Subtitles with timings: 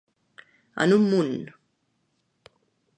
[0.87, 1.31] En un munt.